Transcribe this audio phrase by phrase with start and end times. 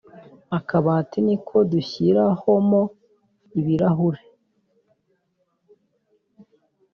[0.57, 2.81] akabati niko dushyirahomo
[3.59, 4.21] ibirahure